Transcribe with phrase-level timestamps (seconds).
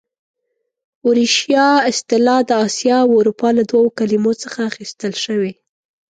[1.05, 5.51] اوریشیا اصطلاح د اسیا او اروپا له دوو کلمو څخه اخیستل شوې.